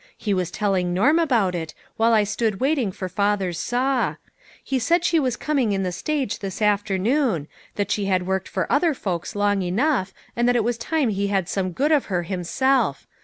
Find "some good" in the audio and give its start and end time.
11.47-11.91